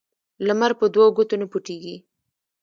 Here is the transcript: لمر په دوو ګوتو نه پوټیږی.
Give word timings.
لمر 0.45 0.71
په 0.79 0.85
دوو 0.93 1.05
ګوتو 1.15 1.35
نه 1.41 1.45
پوټیږی. 1.51 1.95